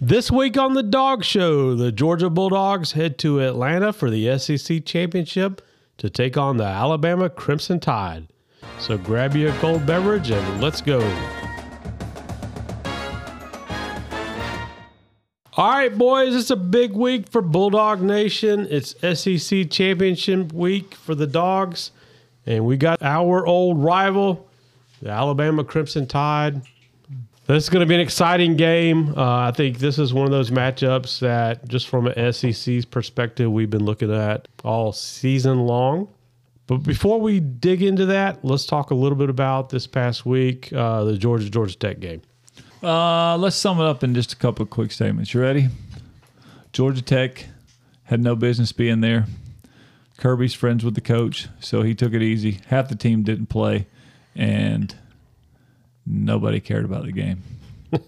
This 0.00 0.30
week 0.30 0.58
on 0.58 0.74
the 0.74 0.82
Dawg 0.82 1.24
Show, 1.24 1.74
the 1.74 1.92
Georgia 1.92 2.30
Bulldogs 2.30 2.92
head 2.92 3.18
to 3.18 3.40
Atlanta 3.40 3.92
for 3.92 4.10
the 4.10 4.38
SEC 4.38 4.84
Championship 4.84 5.62
to 5.98 6.10
take 6.10 6.36
on 6.36 6.56
the 6.56 6.64
Alabama 6.64 7.30
Crimson 7.30 7.80
Tide. 7.80 8.26
So 8.78 8.98
grab 8.98 9.36
you 9.36 9.48
a 9.48 9.52
cold 9.58 9.86
beverage 9.86 10.30
and 10.30 10.60
let's 10.60 10.80
go. 10.80 11.00
All 15.56 15.70
right, 15.70 15.96
boys, 15.96 16.34
it's 16.34 16.50
a 16.50 16.56
big 16.56 16.94
week 16.94 17.30
for 17.30 17.40
Bulldog 17.40 18.02
Nation. 18.02 18.66
It's 18.68 18.96
SEC 19.00 19.70
Championship 19.70 20.52
week 20.52 20.96
for 20.96 21.14
the 21.14 21.28
Dogs, 21.28 21.92
and 22.44 22.66
we 22.66 22.76
got 22.76 23.00
our 23.00 23.46
old 23.46 23.78
rival, 23.78 24.48
the 25.00 25.10
Alabama 25.10 25.62
Crimson 25.62 26.08
Tide. 26.08 26.62
This 27.46 27.64
is 27.64 27.68
going 27.68 27.80
to 27.80 27.86
be 27.86 27.94
an 27.94 28.00
exciting 28.00 28.56
game. 28.56 29.12
Uh, 29.14 29.48
I 29.48 29.50
think 29.50 29.78
this 29.78 29.98
is 29.98 30.14
one 30.14 30.24
of 30.24 30.30
those 30.30 30.50
matchups 30.50 31.18
that, 31.18 31.68
just 31.68 31.88
from 31.88 32.06
an 32.06 32.32
SEC's 32.32 32.86
perspective, 32.86 33.52
we've 33.52 33.68
been 33.68 33.84
looking 33.84 34.10
at 34.10 34.48
all 34.64 34.92
season 34.92 35.66
long. 35.66 36.08
But 36.66 36.78
before 36.78 37.20
we 37.20 37.40
dig 37.40 37.82
into 37.82 38.06
that, 38.06 38.42
let's 38.42 38.64
talk 38.64 38.92
a 38.92 38.94
little 38.94 39.18
bit 39.18 39.28
about 39.28 39.68
this 39.68 39.86
past 39.86 40.24
week, 40.24 40.72
uh, 40.72 41.04
the 41.04 41.18
Georgia 41.18 41.50
Georgia 41.50 41.76
Tech 41.76 42.00
game. 42.00 42.22
Uh, 42.82 43.36
let's 43.36 43.56
sum 43.56 43.78
it 43.78 43.84
up 43.84 44.02
in 44.02 44.14
just 44.14 44.32
a 44.32 44.36
couple 44.36 44.62
of 44.62 44.70
quick 44.70 44.90
statements. 44.90 45.34
You 45.34 45.42
ready? 45.42 45.68
Georgia 46.72 47.02
Tech 47.02 47.44
had 48.04 48.22
no 48.22 48.34
business 48.34 48.72
being 48.72 49.02
there. 49.02 49.26
Kirby's 50.16 50.54
friends 50.54 50.82
with 50.82 50.94
the 50.94 51.02
coach, 51.02 51.48
so 51.60 51.82
he 51.82 51.94
took 51.94 52.14
it 52.14 52.22
easy. 52.22 52.60
Half 52.68 52.88
the 52.88 52.96
team 52.96 53.22
didn't 53.22 53.46
play, 53.46 53.86
and 54.34 54.94
nobody 56.06 56.60
cared 56.60 56.84
about 56.84 57.04
the 57.04 57.12
game. 57.12 57.42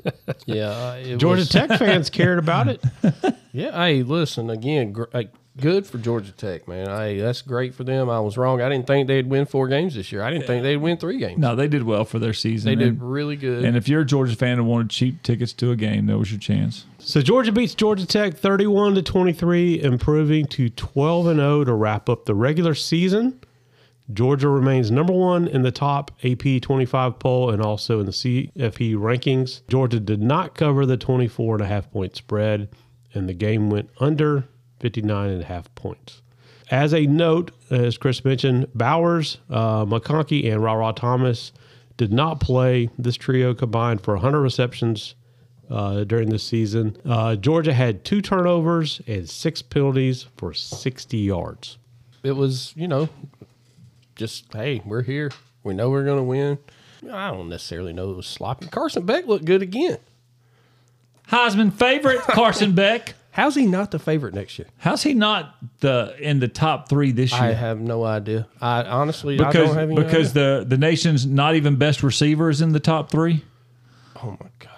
Yeah, 0.46 0.70
uh, 0.70 0.94
it 1.00 1.16
Georgia 1.18 1.40
was- 1.40 1.48
Tech 1.48 1.78
fans 1.78 2.10
cared 2.10 2.38
about 2.38 2.68
it. 2.68 2.82
Yeah, 3.52 3.70
hey, 3.72 4.02
listen 4.02 4.50
again. 4.50 4.92
Gr- 4.92 5.04
like, 5.14 5.32
good 5.58 5.86
for 5.86 5.96
Georgia 5.96 6.30
Tech, 6.32 6.68
man. 6.68 6.88
Hey, 6.88 7.18
that's 7.18 7.40
great 7.40 7.74
for 7.74 7.84
them. 7.84 8.10
I 8.10 8.20
was 8.20 8.36
wrong. 8.36 8.60
I 8.60 8.68
didn't 8.68 8.86
think 8.86 9.08
they'd 9.08 9.26
win 9.26 9.46
four 9.46 9.66
games 9.68 9.94
this 9.94 10.12
year. 10.12 10.20
I 10.22 10.30
didn't 10.30 10.46
think 10.46 10.62
they'd 10.62 10.76
win 10.76 10.98
three 10.98 11.16
games. 11.18 11.38
No, 11.38 11.56
they 11.56 11.66
did 11.66 11.82
well 11.84 12.04
for 12.04 12.18
their 12.18 12.34
season. 12.34 12.68
they 12.68 12.84
did 12.84 13.00
really 13.00 13.34
good. 13.36 13.64
and 13.64 13.74
if 13.74 13.88
you're 13.88 14.02
a 14.02 14.04
Georgia 14.04 14.36
fan 14.36 14.58
and 14.58 14.66
wanted 14.68 14.90
cheap 14.90 15.22
tickets 15.22 15.54
to 15.54 15.70
a 15.70 15.76
game, 15.76 16.04
that 16.06 16.18
was 16.18 16.30
your 16.30 16.38
chance. 16.40 16.84
So 16.98 17.22
Georgia 17.22 17.50
beats 17.50 17.74
Georgia 17.74 18.04
Tech 18.06 18.34
31 18.36 18.96
to 18.96 19.02
23, 19.02 19.80
improving 19.82 20.44
to 20.48 20.68
12 20.68 21.26
and 21.28 21.38
0 21.38 21.64
to 21.64 21.72
wrap 21.72 22.10
up 22.10 22.26
the 22.26 22.34
regular 22.34 22.74
season. 22.74 23.40
Georgia 24.12 24.48
remains 24.48 24.90
number 24.90 25.12
one 25.12 25.48
in 25.48 25.62
the 25.62 25.72
top 25.72 26.12
AP 26.24 26.62
25 26.62 27.18
poll 27.18 27.50
and 27.50 27.60
also 27.60 27.98
in 28.00 28.06
the 28.06 28.12
CFP 28.12 28.94
rankings. 28.94 29.62
Georgia 29.68 29.98
did 29.98 30.22
not 30.22 30.54
cover 30.54 30.86
the 30.86 30.96
24 30.96 31.56
and 31.56 31.64
a 31.64 31.66
half 31.66 31.90
point 31.90 32.14
spread, 32.14 32.68
and 33.14 33.28
the 33.28 33.34
game 33.34 33.68
went 33.68 33.90
under 33.98 34.46
59 34.80 35.30
and 35.30 35.42
a 35.42 35.46
half 35.46 35.74
points. 35.74 36.22
As 36.70 36.92
a 36.92 37.06
note, 37.06 37.52
as 37.70 37.96
Chris 37.96 38.24
mentioned, 38.24 38.68
Bowers, 38.74 39.38
uh, 39.50 39.84
McConkey, 39.84 40.52
and 40.52 40.62
Rara 40.62 40.92
Thomas 40.92 41.52
did 41.96 42.12
not 42.12 42.40
play. 42.40 42.90
This 42.98 43.16
trio 43.16 43.54
combined 43.54 44.02
for 44.02 44.14
100 44.14 44.40
receptions 44.40 45.14
uh, 45.70 46.04
during 46.04 46.30
the 46.30 46.38
season. 46.38 46.96
Uh, 47.04 47.36
Georgia 47.36 47.72
had 47.72 48.04
two 48.04 48.20
turnovers 48.20 49.00
and 49.06 49.28
six 49.28 49.62
penalties 49.62 50.26
for 50.36 50.52
60 50.52 51.16
yards. 51.16 51.78
it 52.22 52.32
was, 52.32 52.72
you 52.76 52.88
know, 52.88 53.08
just 54.16 54.52
hey, 54.52 54.82
we're 54.84 55.02
here. 55.02 55.30
We 55.62 55.74
know 55.74 55.90
we're 55.90 56.04
going 56.04 56.18
to 56.18 56.22
win. 56.24 56.58
I 57.12 57.30
don't 57.30 57.48
necessarily 57.48 57.92
know 57.92 58.10
it 58.10 58.16
was 58.16 58.26
sloppy. 58.26 58.66
Carson 58.68 59.04
Beck 59.06 59.26
looked 59.26 59.44
good 59.44 59.62
again. 59.62 59.98
Heisman 61.30 61.72
favorite 61.72 62.20
Carson 62.20 62.72
Beck. 62.74 63.14
How's 63.32 63.54
he 63.54 63.66
not 63.66 63.90
the 63.90 63.98
favorite 63.98 64.32
next 64.32 64.58
year? 64.58 64.66
How's 64.78 65.02
he 65.02 65.12
not 65.12 65.56
the 65.80 66.16
in 66.18 66.40
the 66.40 66.48
top 66.48 66.88
three 66.88 67.12
this 67.12 67.32
year? 67.32 67.40
I 67.42 67.52
have 67.52 67.78
no 67.80 68.02
idea. 68.04 68.48
I 68.62 68.82
honestly, 68.84 69.34
I 69.38 69.46
because 69.48 69.68
don't 69.68 69.76
have 69.76 69.90
any 69.90 70.02
because 70.02 70.30
idea. 70.30 70.60
the 70.60 70.64
the 70.64 70.78
nation's 70.78 71.26
not 71.26 71.54
even 71.54 71.76
best 71.76 72.02
receiver 72.02 72.48
is 72.48 72.62
in 72.62 72.72
the 72.72 72.80
top 72.80 73.10
three. 73.10 73.44
oh 74.22 74.30
my 74.40 74.48
god, 74.58 74.70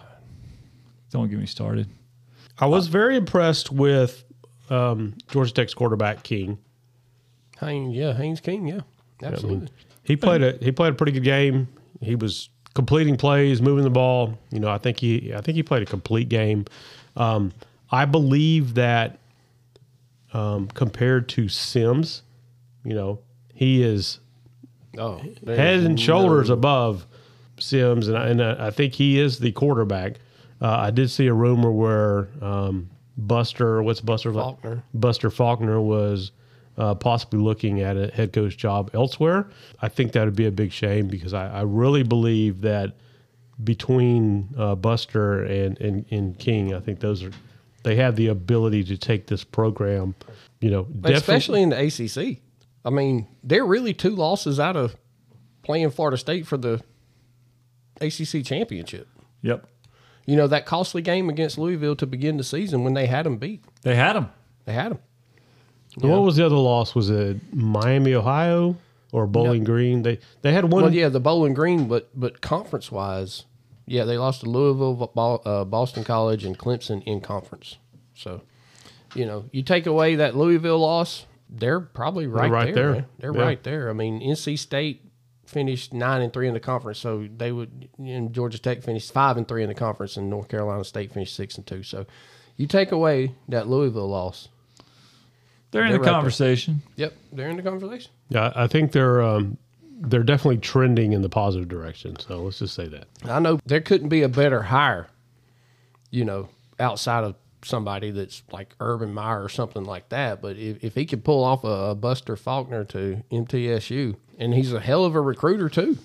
Don't 1.11 1.31
get 1.31 1.39
me 1.39 1.47
started. 1.47 1.89
I 2.59 2.67
was 2.67 2.89
very 2.89 3.17
impressed 3.17 3.71
with 3.71 4.25
um, 4.71 5.15
Georgia 5.31 5.53
Tech's 5.53 5.75
quarterback 5.75 6.25
King. 6.25 6.59
Haynes, 7.61 7.95
yeah, 7.95 8.13
Haynes 8.15 8.41
King, 8.41 8.67
yeah, 8.67 8.81
absolutely. 9.23 9.69
He 10.03 10.17
played 10.17 10.43
a 10.43 10.59
he 10.61 10.73
played 10.73 10.93
a 10.93 10.97
pretty 10.97 11.13
good 11.13 11.25
game. 11.25 11.69
He 12.01 12.15
was 12.15 12.49
completing 12.75 13.17
plays, 13.17 13.61
moving 13.61 13.85
the 13.85 13.91
ball. 13.91 14.39
You 14.51 14.61
know, 14.61 14.71
I 14.71 14.79
think 14.79 15.01
he 15.01 15.35
I 15.35 15.41
think 15.41 15.57
he 15.57 15.63
played 15.63 15.83
a 15.83 15.87
complete 15.87 16.29
game. 16.29 16.65
Um, 17.17 17.53
I 17.91 18.05
believe 18.05 18.75
that 18.75 19.19
um, 20.33 20.69
compared 20.69 21.29
to 21.31 21.49
Sims, 21.49 22.23
you 22.85 22.95
know, 22.95 23.21
he 23.53 23.83
is 23.83 24.21
Oh, 24.97 25.23
head 25.47 25.81
and 25.81 26.01
shoulders 26.01 26.51
above 26.51 27.07
Sims, 27.59 28.09
and 28.09 28.17
I, 28.17 28.29
and 28.29 28.43
I 28.43 28.71
think 28.71 28.95
he 28.95 29.19
is 29.19 29.39
the 29.39 29.53
quarterback. 29.53 30.15
Uh, 30.61 30.71
I 30.71 30.91
did 30.91 31.11
see 31.11 31.27
a 31.27 31.35
rumor 31.35 31.71
where 31.71 32.29
um, 32.41 32.91
Buster, 33.17 33.83
what's 33.83 34.01
Buster 34.01 34.33
Faulkner. 34.33 34.83
Buster 34.95 35.31
Faulkner 35.31 35.81
was 35.81 36.33
uh, 36.79 36.95
possibly 36.95 37.41
looking 37.41 37.81
at 37.83 37.97
a 37.97 38.07
head 38.09 38.33
coach 38.33 38.57
job 38.57 38.91
elsewhere. 38.95 39.51
I 39.83 39.89
think 39.89 40.13
that 40.13 40.25
would 40.25 40.37
be 40.37 40.47
a 40.47 40.51
big 40.53 40.73
shame 40.73 41.09
because 41.09 41.35
I, 41.35 41.59
I 41.59 41.63
really 41.63 42.03
believe 42.05 42.61
that 42.63 42.95
between 43.63 44.49
uh, 44.57 44.75
Buster 44.77 45.43
and, 45.45 45.79
and 45.81 46.05
and 46.11 46.39
King, 46.39 46.75
I 46.75 46.81
think 46.81 47.01
those 47.01 47.23
are 47.25 47.31
they 47.83 47.97
have 47.97 48.17
the 48.17 48.29
ability 48.29 48.85
to 48.85 48.97
take 48.97 49.27
this 49.27 49.45
program. 49.45 50.15
You 50.61 50.71
know, 50.71 50.83
definitely- 50.85 51.15
especially 51.15 51.63
in 51.63 51.69
the 51.71 51.79
ACC. 52.33 52.39
I 52.85 52.91
mean, 52.91 53.27
they're 53.43 53.67
really 53.67 53.93
two 53.93 54.11
losses 54.15 54.59
out 54.61 54.77
of 54.77 54.97
playing 55.63 55.91
Florida 55.91 56.17
State 56.17 56.47
for 56.47 56.57
the 56.57 56.81
ACC 58.01 58.45
championship. 58.45 59.09
Yep, 59.43 59.67
You 60.27 60.37
know 60.37 60.47
that 60.47 60.65
costly 60.67 61.03
game 61.03 61.29
against 61.29 61.59
Louisville 61.59 61.97
to 61.97 62.07
begin 62.07 62.37
the 62.39 62.45
season 62.45 62.83
when 62.85 62.95
they 62.95 63.07
had 63.07 63.27
them 63.27 63.37
beat. 63.37 63.65
they 63.83 63.95
had 63.95 64.15
them. 64.15 64.31
They 64.65 64.73
had 64.73 64.93
them. 64.93 64.99
What 65.97 66.23
was 66.23 66.37
the 66.37 66.47
other 66.47 66.57
loss? 66.57 66.95
Was 66.95 67.11
it 67.11 67.39
Miami, 67.55 68.15
Ohio, 68.15 68.77
or 69.13 69.27
Bowling 69.27 69.65
Green? 69.65 70.03
They 70.03 70.19
they 70.43 70.53
had 70.53 70.65
one. 70.71 70.83
Well, 70.85 70.95
yeah, 70.95 71.09
the 71.09 71.21
Bowling 71.21 71.55
Green, 71.55 71.89
but 71.89 72.09
but 72.15 72.41
conference 72.41 72.93
wise, 72.93 73.45
yeah, 73.87 74.05
they 74.05 74.19
lost 74.19 74.41
to 74.43 74.51
Louisville, 74.51 75.11
uh, 75.45 75.65
Boston 75.65 76.05
College, 76.05 76.45
and 76.45 76.59
Clemson 76.59 77.03
in 77.05 77.21
conference. 77.21 77.79
So, 78.15 78.43
you 79.15 79.25
know, 79.27 79.47
you 79.53 79.63
take 79.63 79.87
away 79.87 80.17
that 80.17 80.37
Louisville 80.37 80.79
loss, 80.79 81.25
they're 81.49 81.81
probably 81.81 82.27
right, 82.27 82.51
right 82.51 82.75
there. 82.75 82.93
there. 82.93 83.07
They're 83.19 83.35
Yeah. 83.35 83.43
right 83.43 83.63
there. 83.63 83.89
I 83.91 83.93
mean, 83.93 84.21
NC 84.21 84.57
State 84.57 85.03
finished 85.47 85.95
nine 85.95 86.21
and 86.21 86.33
three 86.33 86.47
in 86.47 86.53
the 86.55 86.61
conference, 86.61 86.99
so 86.99 87.27
they 87.35 87.51
would. 87.53 87.89
And 87.99 88.33
Georgia 88.35 88.59
Tech 88.59 88.83
finished 88.83 89.13
five 89.13 89.37
and 89.39 89.49
three 89.49 89.63
in 89.63 89.69
the 89.69 89.75
conference, 89.75 90.17
and 90.17 90.29
North 90.29 90.49
Carolina 90.49 90.85
State 90.85 91.13
finished 91.13 91.35
six 91.35 91.57
and 91.57 91.67
two. 91.67 91.83
So, 91.83 92.05
you 92.57 92.67
take 92.67 92.93
away 92.93 93.35
that 93.49 93.69
Louisville 93.69 94.09
loss. 94.09 94.49
They're 95.71 95.83
in 95.83 95.89
They're 95.91 95.99
the 95.99 96.01
right 96.01 96.05
there. 96.07 96.13
conversation. 96.15 96.83
Yep, 96.97 97.15
they're 97.33 97.49
in 97.51 97.57
the 97.57 97.63
conversation. 97.63 98.11
Yeah, 98.31 98.53
I 98.57 98.67
think 98.67 98.93
they're 98.93 99.21
um, 99.23 99.59
they're 100.01 100.23
definitely 100.23 100.59
trending 100.59 101.13
in 101.13 101.23
the 101.23 101.29
positive 101.29 101.69
direction. 101.69 102.19
So 102.19 102.43
let's 102.45 102.59
just 102.61 102.75
say 102.75 102.89
that. 102.89 103.07
I 103.25 103.39
know 103.41 103.61
there 103.67 103.81
couldn't 103.81 104.09
be 104.09 104.23
a 104.23 104.29
better 104.29 104.63
hire, 104.63 105.09
you 106.11 106.25
know, 106.25 106.49
outside 106.81 107.25
of 107.25 107.35
somebody 107.65 108.11
that's 108.13 108.43
like 108.53 108.75
Urban 108.81 109.13
Meyer 109.13 109.43
or 109.43 109.49
something 109.49 109.85
like 109.85 110.09
that. 110.11 110.41
But 110.41 110.57
if, 110.57 110.83
if 110.85 110.95
he 110.95 111.05
could 111.05 111.25
pull 111.25 111.43
off 111.45 111.65
a, 111.65 111.91
a 111.91 111.95
Buster 111.95 112.37
Faulkner 112.37 112.85
to 112.85 113.23
MTSU, 113.33 114.17
and 114.39 114.55
he's 114.55 114.73
a 114.73 114.81
hell 114.81 115.05
of 115.05 115.15
a 115.17 115.21
recruiter 115.21 115.69
too, 115.69 115.99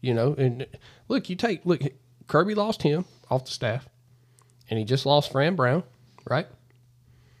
you 0.00 0.14
know. 0.14 0.34
And 0.38 0.66
look, 1.08 1.28
you 1.28 1.36
take 1.36 1.66
look, 1.66 1.82
Kirby 2.28 2.54
lost 2.54 2.82
him 2.82 3.04
off 3.30 3.44
the 3.44 3.50
staff, 3.50 3.86
and 4.70 4.78
he 4.78 4.84
just 4.84 5.04
lost 5.04 5.32
Fran 5.32 5.56
Brown, 5.56 5.82
right? 6.30 6.46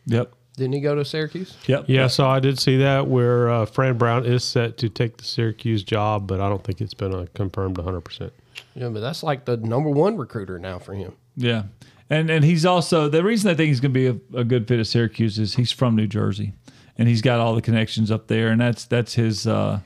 Yep, 0.06 0.32
Didn't 0.56 0.74
he 0.74 0.80
go 0.80 0.94
to 0.94 1.04
Syracuse? 1.04 1.56
yep. 1.66 1.86
Yeah, 1.88 2.06
so 2.06 2.26
I 2.28 2.38
did 2.38 2.58
see 2.60 2.76
that 2.78 3.08
where 3.08 3.50
uh, 3.50 3.66
Fran 3.66 3.98
Brown 3.98 4.24
is 4.24 4.44
set 4.44 4.78
to 4.78 4.88
take 4.88 5.16
the 5.16 5.24
Syracuse 5.24 5.82
job, 5.82 6.28
but 6.28 6.40
I 6.40 6.48
don't 6.48 6.62
think 6.62 6.80
it's 6.80 6.94
been 6.94 7.12
uh, 7.14 7.26
confirmed 7.34 7.76
100. 7.76 8.00
percent 8.02 8.32
Yeah, 8.74 8.88
but 8.88 9.00
that's 9.00 9.22
like 9.22 9.44
the 9.46 9.56
number 9.56 9.90
one 9.90 10.16
recruiter 10.16 10.58
now 10.58 10.78
for 10.78 10.94
him. 10.94 11.12
Yeah. 11.36 11.64
And 12.10 12.30
and 12.30 12.44
he's 12.44 12.64
also 12.66 13.08
the 13.08 13.24
reason 13.24 13.50
I 13.50 13.54
think 13.54 13.68
he's 13.68 13.80
going 13.80 13.94
to 13.94 14.12
be 14.12 14.36
a, 14.36 14.40
a 14.40 14.44
good 14.44 14.68
fit 14.68 14.78
at 14.78 14.86
Syracuse 14.86 15.38
is 15.38 15.54
he's 15.54 15.72
from 15.72 15.96
New 15.96 16.06
Jersey, 16.06 16.52
and 16.98 17.08
he's 17.08 17.22
got 17.22 17.40
all 17.40 17.54
the 17.54 17.62
connections 17.62 18.10
up 18.10 18.26
there, 18.28 18.48
and 18.48 18.60
that's 18.60 18.84
that's 18.84 19.14
his 19.14 19.46
uh, 19.46 19.80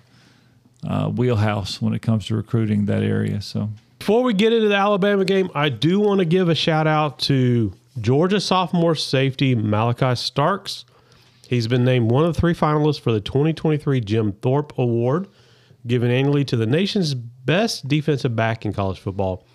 uh, 0.87 1.09
wheelhouse 1.09 1.81
when 1.81 1.95
it 1.95 2.03
comes 2.03 2.27
to 2.27 2.37
recruiting 2.37 2.87
that 2.87 3.03
area. 3.03 3.41
So 3.41 3.71
Before 4.01 4.23
we 4.25 4.35
get 4.35 4.53
into 4.53 4.69
the 4.69 4.75
Alabama 4.75 5.25
game, 5.25 5.49
I 5.55 5.69
do 5.69 6.01
want 6.01 6.19
to 6.19 6.25
give 6.25 6.49
a 6.49 6.55
shout 6.55 6.87
out 6.89 7.21
to 7.21 7.73
Georgia 8.01 8.41
sophomore 8.41 8.95
safety 8.95 9.55
Malaki 9.55 10.17
Starks. 10.17 10.85
He's 11.49 11.67
been 11.67 11.85
named 11.85 12.11
one 12.11 12.25
of 12.25 12.37
three 12.37 12.55
finalists 12.55 13.01
for 13.01 13.13
the 13.13 13.21
2023 13.21 14.01
Jim 14.01 14.33
Thorpe 14.33 14.77
Award, 14.79 15.29
given 15.87 16.11
annually 16.11 16.45
to 16.45 16.57
the 16.57 16.67
nation's 16.67 17.15
best 17.15 17.89
defensive 17.89 18.37
back 18.37 18.67
in 18.67 18.73
college 18.73 18.99
football. 18.99 19.47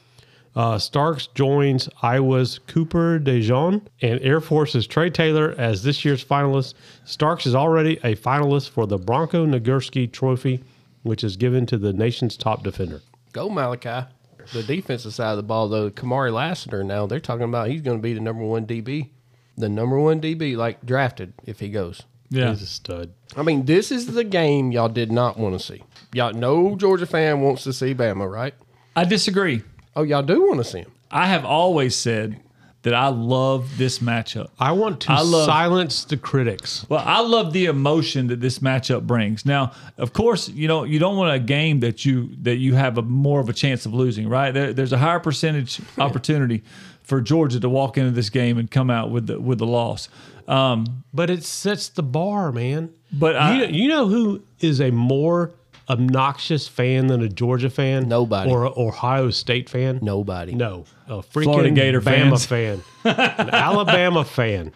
Uh, 0.56 0.78
Starks 0.78 1.28
joins 1.28 1.90
Iowa's 2.02 2.60
Cooper 2.68 3.20
DeJean 3.20 3.86
and 4.02 4.20
Air 4.22 4.40
Force's 4.40 4.86
Trey 4.86 5.10
Taylor 5.10 5.56
as 5.58 5.84
this 5.84 6.06
year's 6.06 6.24
finalist. 6.24 6.76
Starks 7.06 7.46
is 7.46 7.56
already 7.56 7.98
a 8.04 8.16
finalist 8.16 8.70
for 8.70 8.86
the 8.86 8.98
Bronco 8.98 9.46
Nagurski 9.46 10.12
Trophy, 10.12 10.64
which 11.02 11.24
is 11.24 11.38
given 11.38 11.66
to 11.68 11.78
the 11.78 11.94
nation's 11.94 12.38
top 12.38 12.64
defender. 12.64 13.02
Go 13.32 13.50
Malachi. 13.50 14.08
The 14.52 14.64
defensive 14.64 15.14
side 15.14 15.32
of 15.32 15.38
the 15.38 15.44
ball, 15.44 15.70
though, 15.70 15.90
Kamari 15.90 16.34
Lassiter. 16.34 16.84
Now 16.84 17.06
they're 17.08 17.20
talking 17.20 17.46
about 17.46 17.70
he's 17.70 17.82
going 17.82 17.98
to 17.98 18.02
be 18.02 18.14
the 18.14 18.20
number 18.20 18.44
one 18.44 18.66
DB, 18.66 19.10
the 19.58 19.70
number 19.70 20.00
one 20.00 20.20
DB, 20.22 20.56
like 20.58 20.86
drafted 20.86 21.34
if 21.46 21.60
he 21.60 21.70
goes. 21.70 22.04
Yeah. 22.30 22.50
He's 22.50 22.64
a 22.64 22.68
stud. 22.68 23.14
I 23.38 23.44
mean, 23.44 23.66
this 23.66 23.92
is 23.92 24.08
the 24.08 24.24
game 24.24 24.72
y'all 24.72 24.90
did 24.90 25.12
not 25.12 25.38
want 25.38 25.60
to 25.60 25.64
see. 25.64 25.84
Y'all, 26.14 26.34
no 26.34 26.76
Georgia 26.76 27.06
fan 27.06 27.42
wants 27.42 27.64
to 27.64 27.74
see 27.74 27.94
Bama, 27.94 28.30
right? 28.30 28.56
I 28.96 29.06
disagree. 29.06 29.64
Oh, 29.96 30.04
y'all 30.04 30.24
do 30.24 30.48
want 30.48 30.58
to 30.58 30.64
see 30.64 30.80
him. 30.80 30.92
I 31.12 31.28
have 31.28 31.46
always 31.46 31.96
said 31.96 32.40
that 32.84 32.94
I 32.94 33.08
love 33.08 33.78
this 33.78 34.00
matchup. 34.00 34.50
I 34.60 34.72
want 34.74 35.02
to 35.02 35.12
I 35.14 35.22
love- 35.22 35.46
silence 35.46 36.04
the 36.06 36.18
critics. 36.18 36.86
Well, 36.90 37.04
I 37.06 37.22
love 37.22 37.52
the 37.54 37.66
emotion 37.66 38.28
that 38.28 38.40
this 38.42 38.60
matchup 38.60 39.08
brings. 39.08 39.46
Now, 39.46 39.72
of 39.98 40.14
course, 40.14 40.50
you 40.50 40.68
know 40.68 40.84
you 40.84 41.00
don't 41.00 41.18
want 41.18 41.34
a 41.34 41.40
game 41.40 41.80
that 41.82 42.06
you 42.06 42.30
that 42.42 42.58
you 42.58 42.76
have 42.76 42.98
a 42.98 43.02
more 43.02 43.40
of 43.40 43.50
a 43.50 43.54
chance 43.54 43.86
of 43.86 43.94
losing, 43.94 44.30
right? 44.30 44.52
There, 44.52 44.74
there's 44.74 44.94
a 44.94 44.98
higher 44.98 45.20
percentage 45.20 45.82
opportunity 45.98 46.64
for 47.04 47.20
Georgia 47.20 47.60
to 47.60 47.68
walk 47.70 47.98
into 47.98 48.12
this 48.12 48.30
game 48.30 48.58
and 48.58 48.70
come 48.72 48.90
out 48.90 49.10
with 49.12 49.28
the 49.28 49.40
with 49.40 49.58
the 49.60 49.66
loss. 49.66 50.10
Um, 50.48 51.04
But 51.14 51.30
it 51.30 51.44
sets 51.46 51.88
the 51.88 52.04
bar, 52.04 52.52
man. 52.52 52.90
but 53.14 53.38
I, 53.38 53.64
you, 53.64 53.84
you 53.84 53.88
know 53.88 54.08
who 54.10 54.44
is 54.60 54.82
a 54.82 54.92
more 54.92 55.52
obnoxious 55.90 56.68
fan 56.68 57.08
than 57.08 57.22
a 57.22 57.30
Georgia 57.30 57.70
fan? 57.70 58.08
Nobody. 58.08 58.50
Or 58.50 58.66
a 58.66 58.72
Ohio 58.80 59.30
State 59.30 59.70
fan? 59.70 60.00
Nobody. 60.02 60.56
No. 60.56 60.86
A 61.08 61.18
freaking 61.18 61.44
Florida 61.44 61.72
Gator 61.72 62.02
Bama 62.02 62.46
fans. 62.46 62.46
fan. 62.46 62.84
An 63.04 63.50
Alabama 63.54 64.24
fan. 64.24 64.74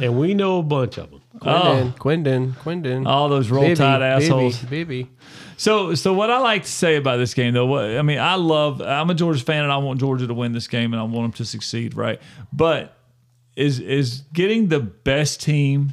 And 0.00 0.18
we 0.18 0.34
know 0.34 0.58
a 0.58 0.62
bunch 0.62 0.98
of 0.98 1.10
them. 1.10 1.20
Quindon, 1.38 1.92
oh. 1.92 1.94
Quindon, 1.98 2.52
Quindon. 2.54 3.06
all 3.06 3.28
those 3.28 3.48
roll 3.48 3.74
tide 3.76 4.02
assholes. 4.02 4.58
Bibby, 4.58 5.04
Bibby. 5.04 5.10
So, 5.56 5.94
so 5.94 6.12
what 6.12 6.30
I 6.30 6.38
like 6.38 6.64
to 6.64 6.70
say 6.70 6.96
about 6.96 7.18
this 7.18 7.34
game, 7.34 7.54
though, 7.54 7.66
what, 7.66 7.84
I 7.84 8.02
mean, 8.02 8.18
I 8.18 8.34
love. 8.34 8.80
I'm 8.80 9.08
a 9.10 9.14
Georgia 9.14 9.42
fan, 9.44 9.62
and 9.62 9.72
I 9.72 9.76
want 9.76 10.00
Georgia 10.00 10.26
to 10.26 10.34
win 10.34 10.52
this 10.52 10.66
game, 10.66 10.92
and 10.92 11.00
I 11.00 11.04
want 11.04 11.24
them 11.24 11.32
to 11.32 11.44
succeed, 11.44 11.94
right? 11.96 12.20
But 12.52 12.96
is 13.54 13.80
is 13.80 14.22
getting 14.32 14.68
the 14.68 14.80
best 14.80 15.40
team 15.40 15.92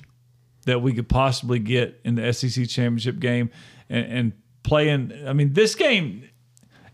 that 0.65 0.81
we 0.81 0.93
could 0.93 1.09
possibly 1.09 1.59
get 1.59 1.99
in 2.03 2.15
the 2.15 2.31
SEC 2.33 2.67
championship 2.67 3.19
game, 3.19 3.49
and, 3.89 4.05
and 4.05 4.31
playing. 4.65 5.13
I 5.27 5.33
mean, 5.33 5.53
this 5.53 5.75
game. 5.75 6.29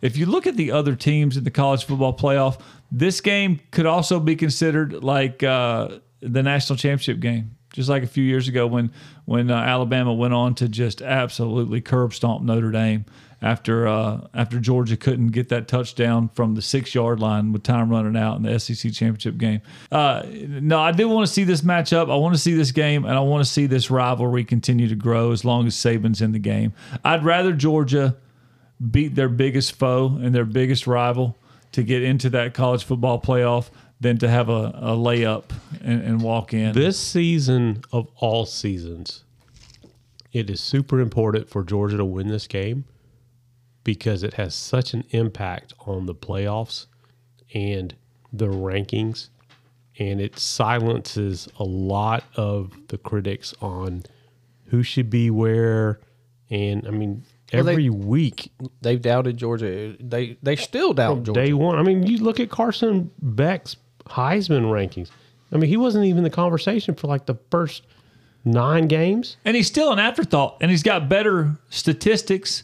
If 0.02 0.18
you 0.18 0.26
look 0.26 0.48
at 0.48 0.58
the 0.58 0.72
other 0.72 0.96
teams 0.96 1.38
in 1.38 1.44
the 1.44 1.52
college 1.52 1.86
football 1.86 2.18
playoff, 2.18 2.60
this 2.92 3.22
game 3.22 3.60
could 3.70 3.86
also 3.86 4.20
be 4.20 4.36
considered 4.36 5.04
like 5.04 5.44
uh, 5.44 6.00
the 6.22 6.42
national 6.42 6.78
championship 6.78 7.20
game, 7.20 7.56
just 7.74 7.90
like 7.90 8.04
a 8.04 8.08
few 8.08 8.24
years 8.24 8.48
ago 8.48 8.68
when 8.68 8.92
when 9.26 9.50
uh, 9.50 9.56
Alabama 9.56 10.14
went 10.14 10.34
on 10.34 10.56
to 10.56 10.68
just 10.68 11.02
absolutely 11.02 11.82
curb 11.82 12.14
stomp 12.14 12.44
Notre 12.44 12.72
Dame 12.72 13.06
after 13.42 13.88
uh, 13.88 14.28
after 14.34 14.60
Georgia 14.60 14.98
couldn't 14.98 15.30
get 15.30 15.50
that 15.50 15.68
touchdown 15.68 16.30
from 16.30 16.56
the 16.56 16.62
six 16.62 16.94
yard 16.94 17.20
line 17.20 17.52
with 17.52 17.64
time 17.64 17.90
running 17.90 18.16
out 18.16 18.38
in 18.38 18.44
the 18.44 18.60
SEC 18.60 18.92
championship 18.92 19.38
game. 19.38 19.62
Uh, 19.92 20.24
no, 20.28 20.80
I 20.80 20.92
do 20.92 21.08
want 21.08 21.26
to 21.26 21.32
see 21.32 21.44
this 21.44 21.62
matchup. 21.62 22.12
I 22.12 22.16
want 22.16 22.36
to 22.36 22.42
see 22.42 22.54
this 22.54 22.72
game, 22.72 23.06
and 23.06 23.16
I 23.16 23.22
want 23.22 23.44
to 23.44 23.50
see 23.50 23.66
this 23.66 23.90
rivalry 23.90 24.44
continue 24.44 24.88
to 24.88 24.96
grow 24.96 25.32
as 25.32 25.44
long 25.44 25.66
as 25.66 25.76
Saban's 25.76 26.22
in 26.22 26.32
the 26.32 26.40
game. 26.40 26.74
I'd 27.04 27.24
rather 27.24 27.54
Georgia 27.54 28.16
beat 28.90 29.16
their 29.16 29.30
biggest 29.30 29.74
foe 29.74 30.20
and 30.22 30.34
their 30.34 30.46
biggest 30.46 30.88
rival 30.88 31.38
to 31.72 31.84
get 31.84 32.04
into 32.04 32.30
that 32.32 32.54
college 32.54 32.84
football 32.84 33.22
playoff 33.22 33.70
than 34.02 34.18
to 34.18 34.28
have 34.28 34.50
a, 34.50 34.72
a 34.76 34.96
layup 34.98 35.46
and, 35.84 36.02
and 36.02 36.22
walk 36.22 36.54
in. 36.54 36.74
This 36.74 37.00
season 37.00 37.84
of 37.94 38.08
all 38.18 38.46
seasons, 38.46 39.24
it 40.34 40.50
is 40.50 40.60
super 40.60 41.00
important 41.00 41.48
for 41.50 41.64
Georgia 41.64 41.98
to 41.98 42.06
win 42.06 42.28
this 42.28 42.48
game 42.48 42.84
because 43.84 44.24
it 44.24 44.34
has 44.36 44.54
such 44.56 44.94
an 44.94 45.04
impact 45.12 45.74
on 45.86 46.06
the 46.08 46.16
playoffs 46.16 46.88
and 47.54 47.96
the 48.34 48.48
rankings. 48.48 49.30
And 50.00 50.20
it 50.20 50.40
silences 50.40 51.48
a 51.60 51.64
lot 51.64 52.24
of 52.36 52.72
the 52.88 52.98
critics 52.98 53.54
on 53.62 54.04
who 54.66 54.82
should 54.84 55.10
be 55.10 55.30
where. 55.30 56.00
And 56.50 56.88
I 56.88 56.92
mean, 56.92 57.24
Well, 57.54 57.66
they- 57.66 57.72
every 57.74 57.90
week, 57.90 58.52
They've 58.82 59.02
doubted 59.02 59.38
Georgia. 59.38 59.96
They 60.00 60.38
they 60.42 60.56
still 60.56 60.94
doubt 60.94 61.24
Georgia. 61.24 61.34
day 61.34 61.54
one. 61.54 61.78
I 61.78 61.84
mean, 61.84 62.08
you 62.08 62.18
look 62.20 62.40
at 62.40 62.50
Carson 62.50 63.12
Beck's 63.22 63.76
Heisman 64.06 64.66
rankings. 64.66 65.10
I 65.52 65.58
mean, 65.58 65.70
he 65.70 65.78
wasn't 65.78 66.06
even 66.06 66.20
in 66.20 66.24
the 66.24 66.30
conversation 66.30 66.96
for 66.96 67.08
like 67.08 67.26
the 67.26 67.38
first 67.50 67.84
nine 68.46 68.88
games. 68.88 69.38
and 69.46 69.56
he's 69.56 69.68
still 69.68 69.92
an 69.92 70.00
afterthought, 70.00 70.58
and 70.62 70.72
he's 70.72 70.84
got 70.84 71.10
better 71.10 71.58
statistics 71.70 72.64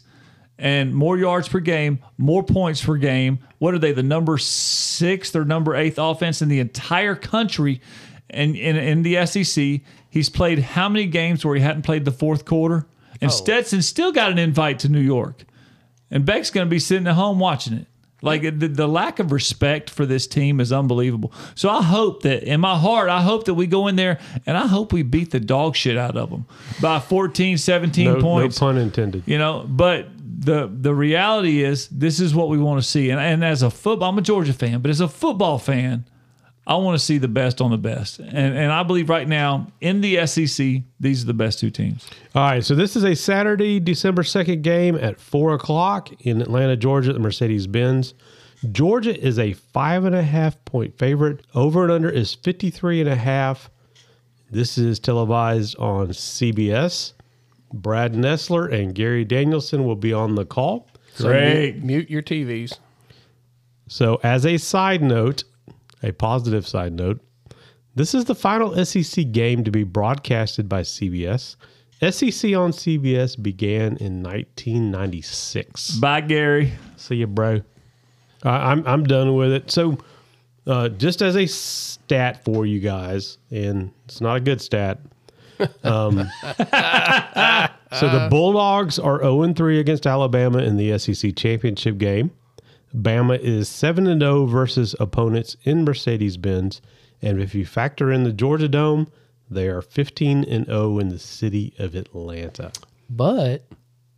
and 0.58 0.92
more 0.92 1.16
yards 1.16 1.48
per 1.48 1.60
game, 1.60 2.00
more 2.16 2.42
points 2.42 2.84
per 2.84 2.96
game. 2.96 3.38
What 3.58 3.74
are 3.74 3.78
they? 3.78 3.92
The 3.92 4.02
number 4.02 4.38
sixth 4.38 5.36
or 5.36 5.44
number 5.44 5.76
eighth 5.76 5.98
offense 5.98 6.42
in 6.42 6.48
the 6.48 6.58
entire 6.58 7.14
country, 7.14 7.80
and 8.30 8.56
in, 8.56 8.76
in 8.76 9.02
the 9.02 9.24
SEC. 9.26 9.80
He's 10.10 10.30
played 10.30 10.58
how 10.60 10.88
many 10.88 11.06
games 11.06 11.44
where 11.44 11.54
he 11.54 11.60
hadn't 11.60 11.82
played 11.82 12.04
the 12.04 12.10
fourth 12.10 12.44
quarter? 12.44 12.86
And 13.20 13.30
oh. 13.30 13.34
Stetson 13.34 13.82
still 13.82 14.10
got 14.10 14.32
an 14.32 14.38
invite 14.38 14.78
to 14.80 14.88
New 14.88 15.00
York, 15.00 15.44
and 16.10 16.24
Beck's 16.24 16.50
going 16.50 16.66
to 16.66 16.70
be 16.70 16.78
sitting 16.78 17.06
at 17.06 17.14
home 17.14 17.38
watching 17.38 17.74
it. 17.74 17.86
Like 18.20 18.42
the, 18.42 18.68
the 18.68 18.88
lack 18.88 19.20
of 19.20 19.30
respect 19.30 19.90
for 19.90 20.04
this 20.04 20.26
team 20.26 20.60
is 20.60 20.72
unbelievable. 20.72 21.32
So 21.54 21.68
I 21.68 21.82
hope 21.82 22.22
that 22.22 22.42
in 22.42 22.60
my 22.60 22.76
heart, 22.76 23.08
I 23.08 23.22
hope 23.22 23.44
that 23.44 23.54
we 23.54 23.66
go 23.66 23.86
in 23.86 23.96
there 23.96 24.18
and 24.44 24.56
I 24.56 24.66
hope 24.66 24.92
we 24.92 25.02
beat 25.02 25.30
the 25.30 25.40
dog 25.40 25.76
shit 25.76 25.96
out 25.96 26.16
of 26.16 26.30
them 26.30 26.46
by 26.82 26.98
14, 26.98 27.58
17 27.58 28.04
No, 28.04 28.18
no 28.18 28.48
pun 28.48 28.76
intended. 28.76 29.22
You 29.26 29.38
know, 29.38 29.64
but 29.68 30.08
the 30.16 30.70
the 30.72 30.94
reality 30.94 31.62
is 31.62 31.88
this 31.88 32.20
is 32.20 32.34
what 32.34 32.48
we 32.48 32.58
want 32.58 32.82
to 32.82 32.88
see. 32.88 33.10
And, 33.10 33.20
and 33.20 33.44
as 33.44 33.62
a 33.62 33.70
football, 33.70 34.10
I'm 34.10 34.18
a 34.18 34.22
Georgia 34.22 34.52
fan, 34.52 34.80
but 34.80 34.90
as 34.90 35.00
a 35.00 35.08
football 35.08 35.58
fan, 35.58 36.04
I 36.68 36.76
want 36.76 36.98
to 36.98 37.04
see 37.04 37.16
the 37.16 37.28
best 37.28 37.62
on 37.62 37.70
the 37.70 37.78
best. 37.78 38.18
And 38.18 38.56
and 38.56 38.70
I 38.70 38.82
believe 38.82 39.08
right 39.08 39.26
now 39.26 39.68
in 39.80 40.02
the 40.02 40.26
SEC, 40.26 40.82
these 41.00 41.22
are 41.22 41.26
the 41.26 41.34
best 41.34 41.58
two 41.58 41.70
teams. 41.70 42.06
All 42.34 42.42
right, 42.42 42.62
so 42.62 42.74
this 42.74 42.94
is 42.94 43.04
a 43.04 43.16
Saturday, 43.16 43.80
December 43.80 44.22
2nd 44.22 44.60
game 44.60 44.94
at 44.96 45.18
4 45.18 45.54
o'clock 45.54 46.10
in 46.20 46.42
Atlanta, 46.42 46.76
Georgia 46.76 47.10
at 47.10 47.14
the 47.14 47.20
Mercedes 47.20 47.66
Benz. 47.66 48.12
Georgia 48.70 49.18
is 49.18 49.38
a 49.38 49.54
five 49.54 50.04
and 50.04 50.14
a 50.14 50.22
half 50.22 50.62
point 50.66 50.98
favorite. 50.98 51.46
Over 51.54 51.84
and 51.84 51.92
under 51.92 52.10
is 52.10 52.34
53 52.34 53.00
and 53.00 53.08
a 53.08 53.16
half. 53.16 53.70
This 54.50 54.76
is 54.76 54.98
televised 54.98 55.76
on 55.78 56.08
CBS. 56.08 57.14
Brad 57.72 58.14
Nessler 58.14 58.70
and 58.72 58.94
Gary 58.94 59.24
Danielson 59.24 59.84
will 59.84 59.96
be 59.96 60.12
on 60.12 60.34
the 60.34 60.44
call. 60.44 60.88
So 61.14 61.28
Great. 61.28 61.76
Mute, 61.76 61.84
mute 61.84 62.10
your 62.10 62.22
TVs. 62.22 62.78
So, 63.88 64.20
as 64.22 64.44
a 64.44 64.58
side 64.58 65.02
note, 65.02 65.44
a 66.02 66.12
positive 66.12 66.66
side 66.66 66.92
note, 66.92 67.20
this 67.94 68.14
is 68.14 68.26
the 68.26 68.34
final 68.34 68.84
SEC 68.84 69.32
game 69.32 69.64
to 69.64 69.70
be 69.70 69.82
broadcasted 69.82 70.68
by 70.68 70.82
CBS. 70.82 71.56
SEC 72.00 72.54
on 72.54 72.70
CBS 72.70 73.40
began 73.42 73.96
in 73.96 74.22
1996. 74.22 75.98
Bye, 75.98 76.20
Gary. 76.20 76.72
See 76.96 77.16
you, 77.16 77.26
bro. 77.26 77.60
I'm 78.44 78.86
I'm 78.86 79.02
done 79.02 79.34
with 79.34 79.52
it. 79.52 79.70
So, 79.70 79.98
uh, 80.66 80.90
just 80.90 81.22
as 81.22 81.34
a 81.34 81.46
stat 81.46 82.44
for 82.44 82.64
you 82.66 82.78
guys, 82.78 83.38
and 83.50 83.90
it's 84.04 84.20
not 84.20 84.36
a 84.36 84.40
good 84.40 84.60
stat. 84.60 85.00
Um, 85.82 86.18
so 86.44 88.08
the 88.08 88.28
Bulldogs 88.30 89.00
are 89.00 89.18
0 89.18 89.54
3 89.54 89.80
against 89.80 90.06
Alabama 90.06 90.58
in 90.58 90.76
the 90.76 90.96
SEC 90.98 91.34
championship 91.34 91.98
game. 91.98 92.30
Bama 92.94 93.38
is 93.38 93.68
7 93.68 94.06
and 94.06 94.20
0 94.20 94.46
versus 94.46 94.94
opponents 94.98 95.56
in 95.64 95.84
Mercedes 95.84 96.36
Benz. 96.36 96.80
And 97.20 97.40
if 97.40 97.54
you 97.54 97.66
factor 97.66 98.12
in 98.12 98.24
the 98.24 98.32
Georgia 98.32 98.68
Dome, 98.68 99.10
they 99.50 99.68
are 99.68 99.82
15 99.82 100.44
and 100.44 100.66
0 100.66 100.98
in 100.98 101.08
the 101.08 101.18
city 101.18 101.74
of 101.78 101.94
Atlanta. 101.94 102.72
But 103.10 103.64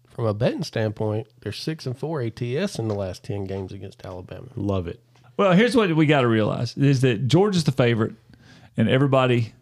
from 0.09 0.27
a 0.27 0.35
betting 0.35 0.65
standpoint, 0.65 1.29
they're 1.41 1.53
six 1.53 1.87
and 1.87 1.97
four 1.97 2.21
ATS 2.21 2.79
in 2.79 2.89
the 2.89 2.95
last 2.95 3.25
ten 3.25 3.45
games 3.45 3.73
against 3.73 4.05
Alabama. 4.05 4.49
Love 4.57 4.87
it. 4.87 5.01
Well, 5.37 5.53
here's 5.53 5.75
what 5.75 5.95
we 5.97 6.07
got 6.07 6.21
to 6.23 6.29
realize 6.29 6.77
is 6.77 7.01
that 7.01 7.29
Georgia's 7.29 7.65
the 7.65 7.73
favorite, 7.73 8.13
and 8.77 8.89
everybody 8.89 9.55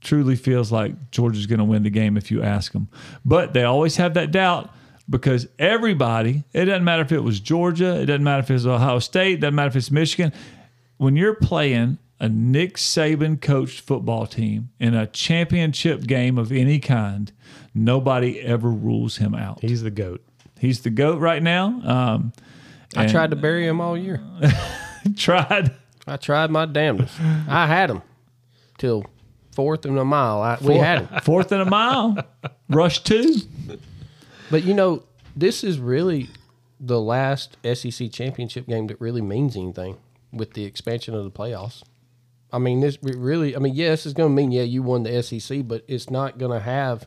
truly 0.00 0.36
feels 0.36 0.72
like 0.72 1.10
Georgia's 1.10 1.46
going 1.46 1.58
to 1.58 1.64
win 1.64 1.82
the 1.82 1.90
game 1.90 2.16
if 2.16 2.30
you 2.30 2.42
ask 2.42 2.72
them. 2.72 2.88
But 3.24 3.52
they 3.52 3.62
always 3.64 3.96
have 3.96 4.14
that 4.14 4.32
doubt 4.32 4.70
because 5.08 5.46
everybody, 5.58 6.44
it 6.52 6.66
doesn't 6.66 6.84
matter 6.84 7.02
if 7.02 7.12
it 7.12 7.20
was 7.20 7.40
Georgia, 7.40 8.00
it 8.00 8.06
doesn't 8.06 8.24
matter 8.24 8.40
if 8.42 8.50
it's 8.50 8.64
Ohio 8.66 8.98
State, 8.98 9.34
it 9.34 9.40
doesn't 9.40 9.54
matter 9.54 9.68
if 9.68 9.76
it's 9.76 9.90
Michigan. 9.90 10.32
When 10.96 11.16
you're 11.16 11.34
playing 11.34 11.98
a 12.20 12.28
Nick 12.28 12.76
Saban 12.76 13.40
coached 13.40 13.80
football 13.80 14.26
team 14.26 14.70
in 14.78 14.94
a 14.94 15.06
championship 15.06 16.02
game 16.02 16.38
of 16.38 16.52
any 16.52 16.78
kind, 16.78 17.32
nobody 17.74 18.40
ever 18.40 18.70
rules 18.70 19.16
him 19.18 19.34
out. 19.34 19.60
He's 19.60 19.82
the 19.82 19.90
GOAT. 19.90 20.24
He's 20.58 20.80
the 20.82 20.90
GOAT 20.90 21.18
right 21.18 21.42
now. 21.42 21.80
Um, 21.84 22.32
I 22.96 23.06
tried 23.08 23.30
to 23.30 23.36
bury 23.36 23.66
him 23.66 23.80
all 23.80 23.98
year. 23.98 24.22
Tried. 25.16 25.74
I 26.06 26.16
tried 26.16 26.50
my 26.50 26.64
damnedest. 26.64 27.20
I 27.20 27.66
had 27.66 27.90
him 27.90 28.02
till 28.78 29.04
fourth 29.52 29.84
and 29.84 29.98
a 29.98 30.04
mile. 30.04 30.40
I, 30.40 30.58
we 30.60 30.76
had 30.76 31.06
him. 31.06 31.20
Fourth 31.22 31.52
and 31.52 31.60
a 31.62 31.66
mile. 31.66 32.16
Rush 32.68 33.00
two. 33.02 33.36
But 34.50 34.64
you 34.64 34.74
know, 34.74 35.04
this 35.34 35.64
is 35.64 35.78
really 35.78 36.28
the 36.80 37.00
last 37.00 37.56
SEC 37.64 38.10
championship 38.10 38.66
game 38.66 38.86
that 38.88 39.00
really 39.00 39.22
means 39.22 39.56
anything 39.56 39.96
with 40.32 40.54
the 40.54 40.64
expansion 40.64 41.14
of 41.14 41.24
the 41.24 41.30
playoffs. 41.30 41.82
I 42.52 42.58
mean, 42.58 42.80
this 42.80 42.98
really. 43.02 43.56
I 43.56 43.58
mean, 43.58 43.74
yes, 43.74 44.06
it's 44.06 44.14
going 44.14 44.30
to 44.30 44.34
mean 44.34 44.52
yeah 44.52 44.62
you 44.62 44.82
won 44.82 45.02
the 45.02 45.22
SEC, 45.22 45.66
but 45.66 45.84
it's 45.88 46.08
not 46.08 46.38
going 46.38 46.52
to 46.52 46.60
have 46.60 47.06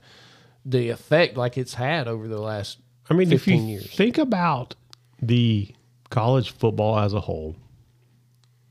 the 0.65 0.89
effect 0.89 1.38
like 1.38 1.58
it's 1.58 1.75
had 1.75 2.08
over 2.08 2.27
the 2.27 2.39
last. 2.39 2.79
I 3.10 3.13
mean, 3.13 3.32
if 3.32 3.48
you 3.48 3.53
15 3.53 3.67
years. 3.70 3.96
think 3.96 4.17
about 4.17 4.75
the 5.22 5.74
college 6.10 6.51
football 6.51 7.00
as 7.00 7.13
a 7.13 7.22
whole, 7.22 7.56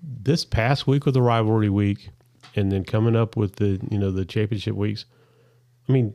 this 0.03 0.45
past 0.45 0.87
week 0.87 1.07
was 1.07 1.15
the 1.15 1.23
rivalry 1.23 1.71
week, 1.71 2.11
and 2.55 2.71
then 2.71 2.85
coming 2.85 3.17
up 3.17 3.37
with 3.37 3.57
the 3.57 3.81
you 3.91 3.99
know 3.99 4.11
the 4.11 4.27
championship 4.27 4.75
weeks. 4.75 5.07
I 5.89 5.93
mean, 5.93 6.13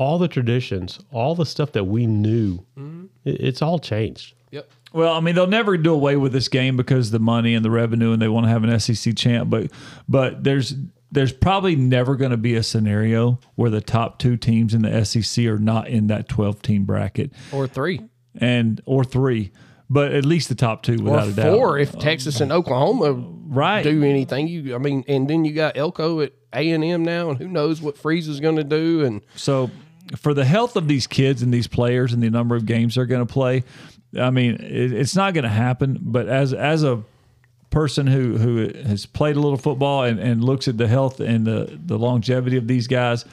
all 0.00 0.18
the 0.18 0.28
traditions, 0.28 0.98
all 1.12 1.34
the 1.34 1.44
stuff 1.44 1.72
that 1.72 1.84
we 1.84 2.06
knew, 2.06 2.64
mm-hmm. 2.76 3.04
it, 3.24 3.40
it's 3.40 3.60
all 3.60 3.78
changed. 3.78 4.34
Yep. 4.50 4.70
Well, 4.94 5.12
I 5.12 5.20
mean, 5.20 5.34
they'll 5.34 5.46
never 5.46 5.76
do 5.76 5.92
away 5.92 6.16
with 6.16 6.32
this 6.32 6.48
game 6.48 6.76
because 6.76 7.08
of 7.08 7.12
the 7.12 7.18
money 7.20 7.54
and 7.54 7.62
the 7.62 7.70
revenue, 7.70 8.12
and 8.12 8.20
they 8.20 8.26
want 8.26 8.46
to 8.46 8.50
have 8.50 8.64
an 8.64 8.80
SEC 8.80 9.14
champ. 9.14 9.50
But, 9.50 9.70
but 10.08 10.42
there's 10.42 10.74
there's 11.12 11.32
probably 11.32 11.76
never 11.76 12.16
going 12.16 12.30
to 12.30 12.36
be 12.36 12.54
a 12.54 12.62
scenario 12.62 13.40
where 13.56 13.68
the 13.68 13.80
top 13.80 14.18
two 14.18 14.36
teams 14.36 14.74
in 14.74 14.82
the 14.82 15.04
SEC 15.04 15.44
are 15.44 15.58
not 15.58 15.88
in 15.88 16.06
that 16.06 16.28
12 16.28 16.62
team 16.62 16.84
bracket, 16.84 17.32
Or 17.52 17.66
three, 17.66 18.00
and 18.36 18.80
or 18.86 19.04
three, 19.04 19.52
but 19.90 20.12
at 20.12 20.24
least 20.24 20.48
the 20.48 20.54
top 20.54 20.82
two 20.82 20.94
or 20.94 21.10
without 21.10 21.28
a 21.28 21.32
doubt. 21.32 21.56
four 21.56 21.78
if 21.78 21.98
Texas 21.98 22.40
and 22.40 22.50
Oklahoma 22.50 23.12
Right. 23.12 23.82
do 23.82 24.02
anything. 24.04 24.48
You, 24.48 24.74
I 24.74 24.78
mean, 24.78 25.04
and 25.08 25.28
then 25.28 25.44
you 25.44 25.52
got 25.52 25.76
Elko 25.76 26.20
at 26.20 26.32
A 26.54 26.70
and 26.70 26.84
M 26.84 27.04
now, 27.04 27.30
and 27.30 27.38
who 27.38 27.48
knows 27.48 27.82
what 27.82 27.98
Freeze 27.98 28.28
is 28.28 28.40
going 28.40 28.56
to 28.56 28.64
do. 28.64 29.04
And 29.04 29.20
So, 29.34 29.70
for 30.16 30.34
the 30.34 30.44
health 30.44 30.76
of 30.76 30.88
these 30.88 31.06
kids 31.06 31.42
and 31.42 31.52
these 31.52 31.66
players 31.66 32.12
and 32.12 32.22
the 32.22 32.30
number 32.30 32.56
of 32.56 32.66
games 32.66 32.94
they're 32.94 33.06
going 33.06 33.26
to 33.26 33.32
play, 33.32 33.64
I 34.18 34.30
mean, 34.30 34.54
it, 34.54 34.92
it's 34.92 35.14
not 35.14 35.34
going 35.34 35.44
to 35.44 35.50
happen. 35.50 35.98
But 36.00 36.28
as 36.28 36.52
as 36.52 36.82
a 36.82 37.02
person 37.70 38.06
who 38.06 38.36
who 38.36 38.68
has 38.86 39.06
played 39.06 39.36
a 39.36 39.40
little 39.40 39.58
football 39.58 40.04
and, 40.04 40.18
and 40.18 40.42
looks 40.42 40.68
at 40.68 40.76
the 40.78 40.88
health 40.88 41.20
and 41.20 41.46
the 41.46 41.78
the 41.86 41.98
longevity 41.98 42.56
of 42.56 42.66
these 42.66 42.86
guys. 42.86 43.24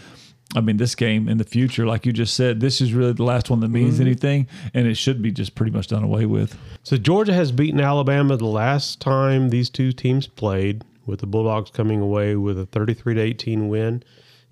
I 0.55 0.61
mean, 0.61 0.77
this 0.77 0.95
game 0.95 1.27
in 1.27 1.39
the 1.39 1.43
future, 1.43 1.85
like 1.85 2.05
you 2.05 2.13
just 2.13 2.33
said, 2.33 2.61
this 2.61 2.79
is 2.79 2.93
really 2.93 3.11
the 3.11 3.25
last 3.25 3.49
one 3.49 3.59
that 3.59 3.67
means 3.67 3.95
mm-hmm. 3.95 4.03
anything, 4.03 4.47
and 4.73 4.87
it 4.87 4.95
should 4.95 5.21
be 5.21 5.29
just 5.29 5.55
pretty 5.55 5.73
much 5.73 5.87
done 5.87 6.05
away 6.05 6.25
with. 6.25 6.57
So 6.83 6.95
Georgia 6.95 7.33
has 7.33 7.51
beaten 7.51 7.81
Alabama 7.81 8.37
the 8.37 8.45
last 8.45 9.01
time 9.01 9.49
these 9.49 9.69
two 9.69 9.91
teams 9.91 10.25
played, 10.25 10.85
with 11.05 11.19
the 11.19 11.27
Bulldogs 11.27 11.69
coming 11.69 11.99
away 11.99 12.37
with 12.37 12.57
a 12.57 12.65
33 12.65 13.15
to 13.15 13.21
18 13.21 13.67
win 13.67 14.03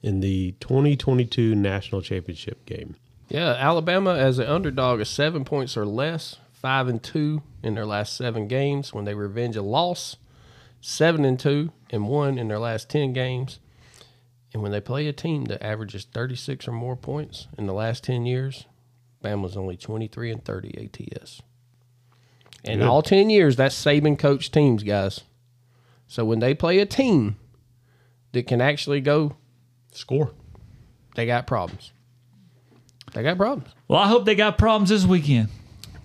in 0.06 0.20
the 0.20 0.52
2022 0.60 1.56
national 1.56 2.00
championship 2.00 2.64
game. 2.68 2.96
Yeah, 3.28 3.54
Alabama 3.54 4.14
as 4.14 4.38
an 4.38 4.46
underdog 4.46 5.02
is 5.02 5.10
seven 5.10 5.44
points 5.44 5.76
or 5.76 5.84
less, 5.84 6.38
five 6.54 6.88
and 6.88 7.02
two 7.02 7.42
in 7.64 7.74
their 7.74 7.88
last 7.88 8.16
seven 8.16 8.48
games 8.48 8.94
when 8.94 9.06
they 9.06 9.16
revenge 9.16 9.56
a 9.56 9.64
loss, 9.64 10.18
seven 10.80 11.26
and 11.26 11.40
two 11.40 11.72
and 11.90 12.08
one 12.08 12.38
in 12.38 12.50
their 12.50 12.60
last 12.60 12.88
ten 12.88 13.14
games. 13.14 13.60
And 14.54 14.62
when 14.62 14.72
they 14.72 14.80
play 14.80 15.08
a 15.08 15.12
team 15.12 15.46
that 15.46 15.66
averages 15.66 16.06
thirty 16.06 16.36
six 16.36 16.68
or 16.68 16.72
more 16.72 16.96
points 16.96 17.48
in 17.58 17.66
the 17.66 17.74
last 17.74 18.04
ten 18.04 18.28
years, 18.28 18.68
Bama's 19.24 19.58
only 19.58 19.76
twenty 19.76 20.08
three 20.08 20.32
and 20.32 20.46
thirty 20.46 20.70
ATS. 20.78 21.42
And 22.64 22.82
Good. 22.82 22.88
all 22.88 23.02
ten 23.02 23.32
years, 23.32 23.56
that's 23.56 23.76
Saban 23.76 24.20
coach 24.20 24.52
teams, 24.52 24.84
guys. 24.84 25.22
So 26.08 26.24
when 26.26 26.40
they 26.40 26.54
play 26.54 26.78
a 26.78 26.86
team 26.86 27.38
that 28.34 28.46
can 28.46 28.62
actually 28.62 29.02
go, 29.02 29.36
Score. 29.96 30.32
they 31.16 31.26
got 31.26 31.48
problems. 31.48 31.92
They 33.14 33.24
got 33.24 33.38
problems. 33.38 33.70
Well, 33.88 34.00
I 34.00 34.08
hope 34.08 34.26
they 34.26 34.36
got 34.36 34.58
problems 34.58 34.90
this 34.90 35.06
weekend. 35.06 35.48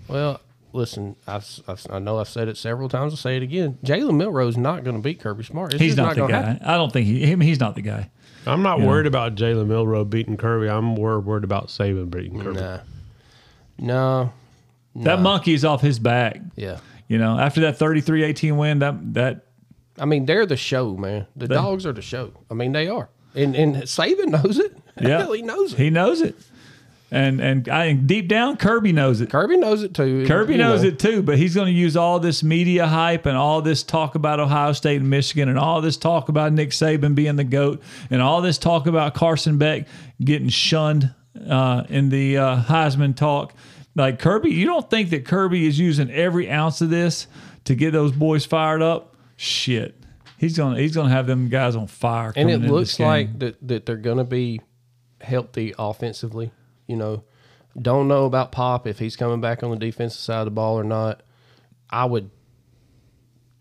Well, 0.07 0.39
listen, 0.71 1.15
I've, 1.27 1.45
I've, 1.67 1.85
I 1.89 1.99
know 1.99 2.19
I've 2.19 2.29
said 2.29 2.47
it 2.47 2.55
several 2.57 2.87
times. 2.87 3.11
I'll 3.13 3.17
say 3.17 3.35
it 3.37 3.43
again. 3.43 3.77
Jalen 3.83 4.15
Milroe's 4.15 4.55
not 4.57 4.83
going 4.83 4.95
to 4.95 5.01
beat 5.01 5.19
Kirby 5.19 5.43
Smart. 5.43 5.73
It's 5.73 5.81
He's 5.81 5.95
just 5.95 5.97
not, 5.97 6.15
the 6.15 6.27
guy. 6.31 6.41
happen. 6.41 6.65
I 6.65 6.75
don't 6.75 6.91
think 6.93 7.07
he. 7.07 7.25
Him, 7.25 7.41
he's 7.41 7.59
not 7.59 7.75
the 7.75 7.81
guy. 7.81 8.09
I'm 8.47 8.63
not 8.63 8.81
worried 8.81 9.05
about 9.07 9.35
Jalen 9.35 9.67
Milroe 9.67 10.03
beating 10.05 10.37
Kirby. 10.37 10.69
I'm 10.69 10.85
more 10.85 11.19
worried 11.19 11.43
about 11.43 11.67
Saban 11.67 12.09
beating 12.09 12.41
Kirby. 12.41 12.59
Nah. 12.59 12.79
No. 13.77 14.33
That 14.95 15.19
monkey's 15.19 15.63
off 15.65 15.81
his 15.81 15.99
back. 15.99 16.39
Yeah. 16.55 16.79
You 17.07 17.17
know, 17.17 17.37
after 17.37 17.61
that 17.61 17.77
33-18 17.77 18.55
win, 18.57 18.79
that 18.79 19.13
that 19.13 19.45
I 19.99 20.05
mean, 20.05 20.25
they're 20.25 20.45
the 20.45 20.57
show, 20.57 20.95
man. 20.95 21.27
The 21.35 21.47
dogs 21.47 21.85
are 21.85 21.91
the 21.93 22.01
show. 22.01 22.31
I 22.49 22.53
mean, 22.53 22.71
they 22.71 22.87
are. 22.87 23.09
And 23.35 23.55
and 23.55 23.75
Saban 23.75 24.27
knows 24.27 24.59
it. 24.59 24.75
yeah, 24.99 25.19
Hell, 25.19 25.31
he 25.33 25.41
knows 25.41 25.73
it. 25.73 25.79
He 25.79 25.89
knows 25.89 26.21
it, 26.21 26.35
and 27.11 27.39
and 27.39 27.69
I 27.69 27.87
think 27.87 28.07
deep 28.07 28.27
down, 28.27 28.57
Kirby 28.57 28.91
knows 28.91 29.21
it. 29.21 29.29
Kirby 29.29 29.57
knows 29.57 29.83
it 29.83 29.93
too. 29.93 30.25
Kirby 30.27 30.57
knows 30.57 30.81
know. 30.83 30.89
it 30.89 30.99
too, 30.99 31.21
but 31.21 31.37
he's 31.37 31.55
going 31.55 31.67
to 31.67 31.73
use 31.73 31.95
all 31.95 32.19
this 32.19 32.43
media 32.43 32.87
hype 32.87 33.25
and 33.25 33.37
all 33.37 33.61
this 33.61 33.83
talk 33.83 34.15
about 34.15 34.39
Ohio 34.39 34.73
State 34.73 35.01
and 35.01 35.09
Michigan 35.09 35.49
and 35.49 35.57
all 35.57 35.81
this 35.81 35.97
talk 35.97 36.29
about 36.29 36.53
Nick 36.53 36.69
Saban 36.69 37.15
being 37.15 37.35
the 37.35 37.43
GOAT 37.43 37.81
and 38.09 38.21
all 38.21 38.41
this 38.41 38.57
talk 38.57 38.87
about 38.87 39.13
Carson 39.13 39.57
Beck 39.57 39.87
getting 40.23 40.49
shunned 40.49 41.13
uh, 41.49 41.83
in 41.89 42.09
the 42.09 42.37
uh, 42.37 42.63
Heisman 42.63 43.15
talk. 43.15 43.53
Like 43.95 44.19
Kirby, 44.19 44.51
you 44.51 44.65
don't 44.65 44.89
think 44.89 45.09
that 45.09 45.25
Kirby 45.25 45.67
is 45.67 45.77
using 45.79 46.09
every 46.11 46.49
ounce 46.49 46.81
of 46.81 46.89
this 46.89 47.27
to 47.65 47.75
get 47.75 47.91
those 47.91 48.11
boys 48.11 48.45
fired 48.45 48.81
up? 48.81 49.15
Shit. 49.35 50.00
He's 50.41 50.57
gonna 50.57 50.79
he's 50.79 50.95
gonna 50.95 51.11
have 51.11 51.27
them 51.27 51.49
guys 51.49 51.75
on 51.75 51.85
fire. 51.85 52.33
And 52.35 52.49
it 52.49 52.61
looks 52.61 52.99
like 52.99 53.37
that, 53.37 53.57
that 53.67 53.85
they're 53.85 53.95
going 53.95 54.17
to 54.17 54.23
be 54.23 54.59
healthy 55.21 55.75
offensively. 55.77 56.51
You 56.87 56.95
know, 56.95 57.23
don't 57.79 58.07
know 58.07 58.25
about 58.25 58.51
Pop 58.51 58.87
if 58.87 58.97
he's 58.97 59.15
coming 59.15 59.39
back 59.39 59.61
on 59.61 59.69
the 59.69 59.77
defensive 59.77 60.19
side 60.19 60.39
of 60.39 60.45
the 60.45 60.51
ball 60.51 60.79
or 60.79 60.83
not. 60.83 61.21
I 61.91 62.05
would 62.05 62.31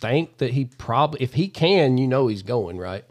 think 0.01 0.39
that 0.39 0.53
he 0.53 0.65
probably, 0.65 1.21
if 1.21 1.35
he 1.35 1.49
can, 1.49 1.99
you 1.99 2.09
know, 2.09 2.29
he's 2.29 2.43
going 2.43 2.79
right. 2.79 3.05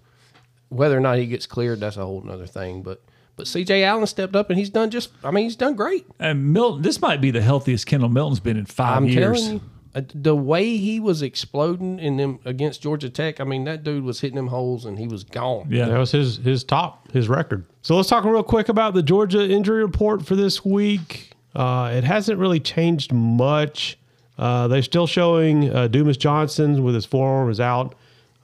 Whether 0.70 0.98
or 0.98 1.02
not 1.02 1.20
he 1.20 1.28
gets 1.28 1.46
cleared, 1.46 1.80
that's 1.80 1.98
a 1.98 2.04
whole 2.04 2.22
nother 2.22 2.48
thing. 2.48 2.82
But 2.82 3.04
but 3.36 3.48
C.J. 3.48 3.84
Allen 3.84 4.08
stepped 4.08 4.36
up 4.36 4.50
and 4.50 4.58
he's 4.58 4.72
done 4.72 4.90
just. 4.90 5.12
I 5.24 5.30
mean, 5.30 5.44
he's 5.44 5.56
done 5.56 5.76
great. 5.76 6.08
and 6.20 6.54
Milton. 6.54 6.82
This 6.82 7.00
might 7.02 7.22
be 7.22 7.30
the 7.30 7.42
healthiest 7.44 7.86
Kendall 7.86 8.10
Milton's 8.10 8.40
been 8.40 8.58
in 8.58 8.66
5 8.66 8.98
I'm 8.98 9.06
years. 9.06 9.60
Telling 9.94 10.10
you, 10.14 10.20
uh, 10.20 10.22
the 10.22 10.36
way 10.36 10.78
he 10.78 11.00
was 11.00 11.22
exploding 11.22 12.00
in 12.00 12.18
them 12.18 12.40
against 12.46 12.82
Georgia 12.82 13.10
Tech. 13.10 13.40
I 13.40 13.44
mean, 13.44 13.64
that 13.66 13.84
dude 13.84 14.04
was 14.04 14.22
hitting 14.22 14.36
them 14.36 14.48
holes 14.48 14.86
and 14.86 15.00
he 15.00 15.08
was 15.08 15.24
gone. 15.24 15.68
Yeah, 15.70 15.86
That 15.88 15.98
was 15.98 16.12
his 16.12 16.38
his 16.38 16.64
top 16.64 17.12
his 17.12 17.28
record. 17.30 17.66
So 17.82 17.96
let's 17.96 18.10
talk 18.10 18.24
real 18.24 18.44
quick 18.44 18.70
about 18.70 18.94
the 18.94 19.04
Georgia 19.04 19.48
injury 19.50 19.84
report 19.84 20.26
for 20.26 20.36
this 20.36 20.64
week. 20.64 21.32
Uh, 21.56 21.92
it 21.94 22.04
hasn't 22.04 22.40
really 22.40 22.60
changed 22.60 23.12
much. 23.12 23.98
Uh, 24.38 24.68
they're 24.68 24.82
still 24.82 25.08
showing 25.08 25.74
uh, 25.76 25.88
Dumas 25.88 26.18
Johnson 26.18 26.84
with 26.84 26.96
his 26.96 27.06
forearm 27.06 27.50
is 27.50 27.60
out. 27.60 27.96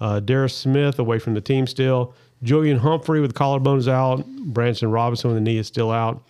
Uh, 0.02 0.20
Darris 0.20 0.52
Smith 0.52 1.00
away 1.00 1.20
from 1.20 1.34
the 1.34 1.42
team 1.42 1.68
still. 1.68 2.14
Julian 2.44 2.80
Humphrey 2.80 3.22
with 3.22 3.34
collarbone 3.34 3.78
is 3.78 3.88
out. 3.88 4.26
Branson 4.28 4.92
Robinson 4.92 5.30
with 5.30 5.38
the 5.38 5.42
knee 5.42 5.58
is 5.58 5.68
still 5.68 5.92
out. 5.92 6.22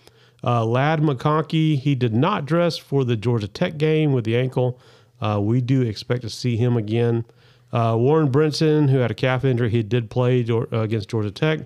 Uh, 0.43 0.63
Ladd 0.63 0.99
McConkey, 0.99 1.79
he 1.79 1.95
did 1.95 2.13
not 2.13 2.45
dress 2.45 2.77
for 2.77 3.03
the 3.03 3.15
Georgia 3.15 3.47
Tech 3.47 3.77
game 3.77 4.13
with 4.13 4.23
the 4.23 4.37
ankle. 4.37 4.79
Uh, 5.21 5.39
we 5.41 5.61
do 5.61 5.81
expect 5.81 6.21
to 6.21 6.29
see 6.29 6.57
him 6.57 6.77
again. 6.77 7.25
Uh, 7.71 7.95
Warren 7.97 8.31
Brinson, 8.31 8.89
who 8.89 8.99
had 8.99 9.11
a 9.11 9.15
calf 9.15 9.43
injury, 9.43 9.69
he 9.69 9.83
did 9.83 10.09
play 10.09 10.45
uh, 10.49 10.65
against 10.71 11.09
Georgia 11.09 11.31
Tech. 11.31 11.61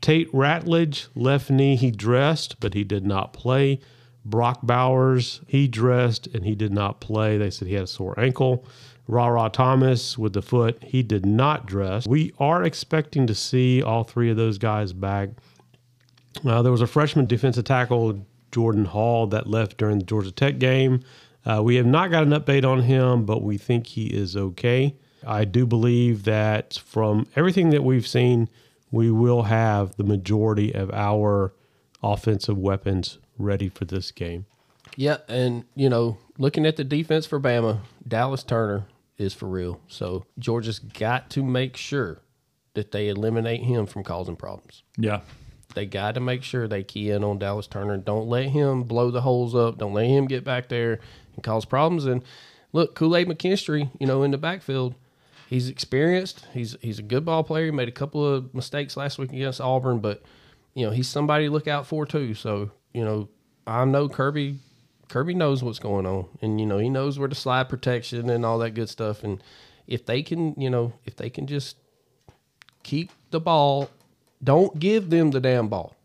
Tate 0.00 0.32
Ratledge, 0.32 1.08
left 1.14 1.50
knee, 1.50 1.76
he 1.76 1.90
dressed, 1.90 2.58
but 2.60 2.74
he 2.74 2.84
did 2.84 3.04
not 3.04 3.32
play. 3.32 3.80
Brock 4.24 4.60
Bowers, 4.62 5.40
he 5.46 5.66
dressed 5.66 6.26
and 6.28 6.44
he 6.44 6.54
did 6.54 6.72
not 6.72 7.00
play. 7.00 7.38
They 7.38 7.50
said 7.50 7.68
he 7.68 7.74
had 7.74 7.84
a 7.84 7.86
sore 7.86 8.18
ankle. 8.18 8.64
Rara 9.08 9.50
Thomas 9.50 10.16
with 10.16 10.34
the 10.34 10.42
foot, 10.42 10.82
he 10.84 11.02
did 11.02 11.26
not 11.26 11.66
dress. 11.66 12.06
We 12.06 12.32
are 12.38 12.62
expecting 12.62 13.26
to 13.26 13.34
see 13.34 13.82
all 13.82 14.04
three 14.04 14.30
of 14.30 14.36
those 14.36 14.56
guys 14.56 14.92
back. 14.92 15.30
Uh, 16.44 16.62
there 16.62 16.72
was 16.72 16.80
a 16.80 16.86
freshman 16.86 17.26
defensive 17.26 17.64
tackle, 17.64 18.24
Jordan 18.52 18.84
Hall, 18.84 19.26
that 19.28 19.48
left 19.48 19.78
during 19.78 19.98
the 19.98 20.04
Georgia 20.04 20.30
Tech 20.30 20.58
game. 20.58 21.02
Uh, 21.44 21.62
we 21.62 21.76
have 21.76 21.86
not 21.86 22.10
got 22.10 22.22
an 22.22 22.30
update 22.30 22.64
on 22.64 22.82
him, 22.82 23.24
but 23.24 23.42
we 23.42 23.56
think 23.56 23.86
he 23.88 24.06
is 24.06 24.36
okay. 24.36 24.96
I 25.26 25.44
do 25.44 25.66
believe 25.66 26.24
that 26.24 26.74
from 26.84 27.26
everything 27.36 27.70
that 27.70 27.84
we've 27.84 28.06
seen, 28.06 28.48
we 28.90 29.10
will 29.10 29.42
have 29.44 29.96
the 29.96 30.04
majority 30.04 30.74
of 30.74 30.90
our 30.92 31.54
offensive 32.02 32.58
weapons 32.58 33.18
ready 33.38 33.68
for 33.68 33.84
this 33.84 34.10
game. 34.10 34.46
Yeah, 34.96 35.18
and 35.28 35.64
you 35.74 35.88
know, 35.88 36.18
looking 36.38 36.66
at 36.66 36.76
the 36.76 36.84
defense 36.84 37.26
for 37.26 37.38
Bama, 37.40 37.80
Dallas 38.06 38.42
Turner 38.42 38.86
is 39.18 39.34
for 39.34 39.46
real. 39.46 39.80
So 39.86 40.24
Georgia's 40.38 40.78
got 40.78 41.30
to 41.30 41.44
make 41.44 41.76
sure 41.76 42.22
that 42.74 42.90
they 42.92 43.08
eliminate 43.08 43.62
him 43.62 43.86
from 43.86 44.04
causing 44.04 44.36
problems. 44.36 44.82
yeah. 44.96 45.20
They 45.72 45.86
got 45.86 46.14
to 46.14 46.20
make 46.20 46.42
sure 46.42 46.66
they 46.66 46.82
key 46.82 47.10
in 47.10 47.22
on 47.22 47.38
Dallas 47.38 47.68
Turner. 47.68 47.96
Don't 47.96 48.28
let 48.28 48.46
him 48.46 48.82
blow 48.82 49.12
the 49.12 49.20
holes 49.20 49.54
up. 49.54 49.78
Don't 49.78 49.92
let 49.92 50.06
him 50.06 50.26
get 50.26 50.42
back 50.42 50.68
there 50.68 50.98
and 51.34 51.44
cause 51.44 51.64
problems. 51.64 52.06
And 52.06 52.22
look, 52.72 52.94
Kool 52.94 53.16
Aid 53.16 53.28
McKinstry, 53.28 53.90
you 53.98 54.06
know, 54.06 54.22
in 54.22 54.30
the 54.30 54.38
backfield, 54.38 54.94
he's 55.48 55.68
experienced. 55.68 56.46
He's 56.52 56.76
he's 56.80 56.98
a 56.98 57.02
good 57.02 57.24
ball 57.24 57.44
player. 57.44 57.66
He 57.66 57.70
made 57.70 57.88
a 57.88 57.92
couple 57.92 58.26
of 58.26 58.54
mistakes 58.54 58.96
last 58.96 59.18
week 59.18 59.32
against 59.32 59.60
Auburn, 59.60 59.98
but 59.98 60.22
you 60.74 60.86
know 60.86 60.92
he's 60.92 61.08
somebody 61.08 61.46
to 61.46 61.50
look 61.50 61.68
out 61.68 61.86
for 61.86 62.06
too. 62.06 62.34
So 62.34 62.70
you 62.94 63.04
know, 63.04 63.28
I 63.66 63.84
know 63.84 64.08
Kirby. 64.08 64.58
Kirby 65.08 65.34
knows 65.34 65.60
what's 65.60 65.80
going 65.80 66.06
on, 66.06 66.26
and 66.40 66.60
you 66.60 66.66
know 66.66 66.78
he 66.78 66.88
knows 66.88 67.18
where 67.18 67.28
the 67.28 67.34
slide 67.34 67.68
protection 67.68 68.30
and 68.30 68.46
all 68.46 68.58
that 68.58 68.70
good 68.70 68.88
stuff. 68.88 69.24
And 69.24 69.42
if 69.88 70.06
they 70.06 70.22
can, 70.22 70.54
you 70.56 70.70
know, 70.70 70.92
if 71.04 71.16
they 71.16 71.28
can 71.28 71.48
just 71.48 71.76
keep 72.84 73.10
the 73.32 73.40
ball, 73.40 73.90
don't 74.42 74.78
give 74.78 75.10
them 75.10 75.32
the 75.32 75.40
damn 75.40 75.68
ball. 75.68 75.96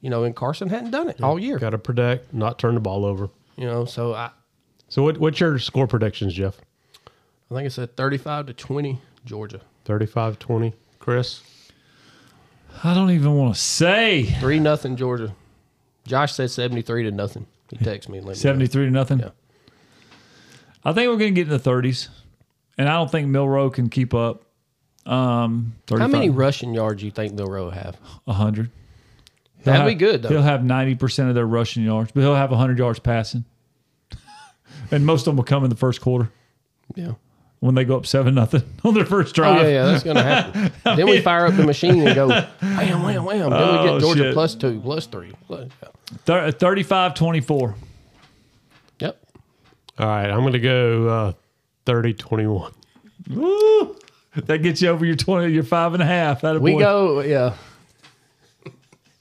You 0.00 0.10
know, 0.10 0.24
and 0.24 0.34
Carson 0.34 0.68
hadn't 0.68 0.90
done 0.90 1.08
it 1.08 1.22
all 1.22 1.38
year. 1.38 1.58
Got 1.58 1.70
to 1.70 1.78
protect, 1.78 2.32
not 2.32 2.58
turn 2.58 2.74
the 2.74 2.80
ball 2.80 3.04
over. 3.04 3.30
You 3.56 3.66
know, 3.66 3.84
so 3.84 4.14
I, 4.14 4.30
So 4.94 5.02
what, 5.02 5.18
what's 5.18 5.40
your 5.40 5.58
score 5.58 5.88
predictions, 5.88 6.34
Jeff? 6.34 6.56
I 7.50 7.54
think 7.56 7.66
it's 7.66 7.80
at 7.80 7.96
thirty-five 7.96 8.46
to 8.46 8.52
twenty, 8.52 9.00
Georgia. 9.24 9.60
35-20. 9.86 10.72
Chris? 11.00 11.42
I 12.84 12.94
don't 12.94 13.10
even 13.10 13.34
want 13.34 13.56
to 13.56 13.60
say 13.60 14.22
Three 14.22 14.60
nothing 14.60 14.94
Georgia. 14.94 15.34
Josh 16.06 16.34
said 16.34 16.52
seventy 16.52 16.80
three 16.82 17.02
to 17.02 17.10
nothing. 17.10 17.44
He 17.70 17.76
texted 17.78 18.08
me 18.10 18.18
and 18.18 18.26
let 18.28 18.36
me 18.36 18.38
know. 18.38 18.52
73 18.52 18.84
to 18.84 18.90
nothing. 18.92 19.18
Yeah. 19.18 19.30
I 20.84 20.92
think 20.92 21.10
we're 21.10 21.16
going 21.16 21.34
to 21.34 21.42
get 21.44 21.50
in 21.50 21.58
the 21.58 21.58
30s, 21.70 22.08
and 22.78 22.88
I 22.88 22.92
don't 22.92 23.10
think 23.10 23.26
Milroe 23.26 23.70
can 23.70 23.88
keep 23.88 24.14
up. 24.14 24.44
Um, 25.06 25.74
35, 25.88 26.00
How 26.00 26.06
many 26.18 26.30
rushing 26.30 26.72
yards 26.72 27.00
do 27.00 27.06
you 27.06 27.10
think 27.10 27.32
Milroe 27.32 27.64
will 27.64 27.70
have? 27.72 27.96
100. 28.26 28.70
He'll 29.56 29.64
That'd 29.64 29.80
have- 29.80 29.88
be 29.88 29.94
good, 29.96 30.22
though. 30.22 30.28
He'll 30.28 30.42
have 30.42 30.60
90% 30.60 31.30
of 31.30 31.34
their 31.34 31.46
rushing 31.46 31.82
yards, 31.82 32.12
but 32.12 32.20
he'll 32.20 32.36
have 32.36 32.50
100 32.50 32.78
yards 32.78 33.00
passing. 33.00 33.44
And 34.90 35.04
most 35.06 35.22
of 35.22 35.24
them 35.26 35.36
will 35.36 35.44
come 35.44 35.64
in 35.64 35.70
the 35.70 35.76
first 35.76 36.00
quarter 36.00 36.30
Yeah. 36.94 37.12
when 37.60 37.74
they 37.74 37.84
go 37.84 37.96
up 37.96 38.06
7 38.06 38.34
nothing 38.34 38.62
on 38.84 38.94
their 38.94 39.04
first 39.04 39.32
Oh 39.38 39.42
drive. 39.42 39.62
yeah, 39.62 39.68
yeah, 39.68 39.84
that's 39.86 40.02
gonna 40.04 40.22
happen. 40.22 40.72
then 40.96 41.06
we 41.06 41.20
fire 41.20 41.46
up 41.46 41.54
the 41.56 41.64
machine 41.64 42.06
and 42.06 42.14
go 42.14 42.28
wham, 42.28 43.02
wham, 43.02 43.24
wham. 43.24 43.50
Then 43.50 43.50
we 43.50 43.56
Oh, 43.56 43.92
get 43.94 44.00
Georgia 44.00 44.22
shit. 44.24 44.34
plus 44.34 44.54
two, 44.54 44.80
plus 44.80 45.06
three. 45.06 45.32
Plus, 45.46 45.68
yeah. 45.82 45.88
Thir- 46.24 46.50
35 46.52 47.14
24. 47.14 47.74
Yep. 49.00 49.20
All 49.98 50.06
right, 50.06 50.30
I'm 50.30 50.40
going 50.40 50.52
to 50.54 50.58
go 50.60 51.08
uh, 51.08 51.32
30-21. 51.86 52.72
Woo! 53.30 53.96
That 54.36 54.58
gets 54.58 54.82
you 54.82 54.88
over 54.88 55.04
your 55.06 55.14
20, 55.16 55.52
your 55.52 55.62
five 55.62 55.94
and 55.94 56.02
a 56.02 56.06
half. 56.06 56.40
That 56.42 56.60
We 56.60 56.76
go, 56.76 57.20
yeah. 57.20 57.54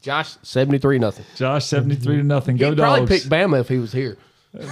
Josh, 0.02 0.36
seventy 0.42 0.80
three 0.80 1.00
nothing. 1.00 1.24
Josh, 1.36 1.66
73 1.66 2.18
to 2.18 2.24
nothing. 2.24 2.58
Go 2.58 2.72
He'd 2.72 2.78
probably 2.78 3.06
dogs. 3.08 3.22
pick 3.24 3.32
Bama 3.32 3.62
if 3.62 3.70
he 3.70 3.78
was 3.78 3.94
here. 3.94 4.18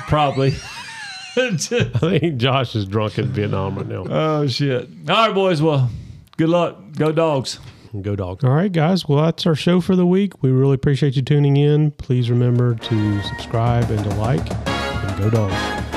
Probably. 0.07 0.55
I 1.37 1.55
think 1.55 2.37
Josh 2.37 2.75
is 2.75 2.85
drunk 2.85 3.17
in 3.17 3.27
Vietnam 3.27 3.75
right 3.77 3.87
now. 3.87 4.05
oh, 4.09 4.47
shit. 4.47 4.89
All 5.09 5.27
right, 5.27 5.33
boys. 5.33 5.61
Well, 5.61 5.89
good 6.37 6.49
luck. 6.49 6.77
Go 6.97 7.11
dogs. 7.11 7.59
Go 8.01 8.15
dog. 8.15 8.43
All 8.43 8.51
right, 8.51 8.71
guys. 8.71 9.07
Well, 9.07 9.23
that's 9.23 9.45
our 9.45 9.55
show 9.55 9.81
for 9.81 9.95
the 9.95 10.05
week. 10.05 10.41
We 10.43 10.51
really 10.51 10.75
appreciate 10.75 11.15
you 11.15 11.21
tuning 11.21 11.57
in. 11.57 11.91
Please 11.91 12.29
remember 12.29 12.75
to 12.75 13.21
subscribe 13.23 13.89
and 13.89 14.03
to 14.03 14.15
like. 14.15 14.49
And 14.67 15.19
go 15.19 15.29
dogs. 15.29 15.90